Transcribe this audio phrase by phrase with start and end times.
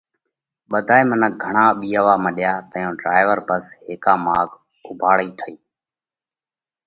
[0.69, 4.47] ٻڌائي منک گھڻا ٻِيئاوا مڏيا تئيون ڍرائيور ڀس هيڪا ماڳ
[4.85, 5.53] اُوڀاڙئي هٺئِي۔